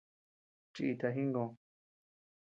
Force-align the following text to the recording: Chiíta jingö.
Chiíta 0.73 1.09
jingö. 1.15 1.43